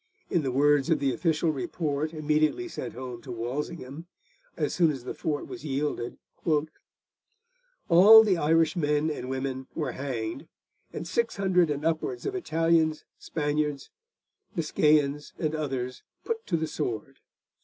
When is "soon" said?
4.73-4.89